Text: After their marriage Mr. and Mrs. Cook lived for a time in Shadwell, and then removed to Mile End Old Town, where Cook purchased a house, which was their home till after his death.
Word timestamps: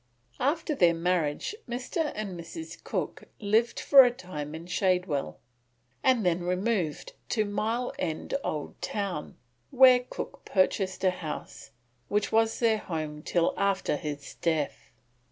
After 0.39 0.73
their 0.73 0.95
marriage 0.95 1.53
Mr. 1.69 2.11
and 2.15 2.29
Mrs. 2.35 2.83
Cook 2.83 3.25
lived 3.39 3.79
for 3.79 4.03
a 4.03 4.09
time 4.09 4.55
in 4.55 4.65
Shadwell, 4.65 5.37
and 6.03 6.25
then 6.25 6.41
removed 6.41 7.13
to 7.29 7.45
Mile 7.45 7.93
End 7.99 8.33
Old 8.43 8.81
Town, 8.81 9.37
where 9.69 9.99
Cook 9.99 10.43
purchased 10.43 11.03
a 11.03 11.11
house, 11.11 11.69
which 12.07 12.31
was 12.31 12.57
their 12.57 12.79
home 12.79 13.21
till 13.21 13.53
after 13.57 13.95
his 13.95 14.33
death. 14.41 14.89